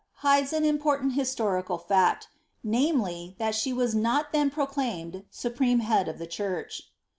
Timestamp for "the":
6.17-6.25